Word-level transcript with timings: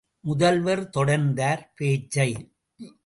முதல்வர் 0.19 0.89
தொடர்ந்தார் 0.97 1.61
பேச்சை. 1.75 2.51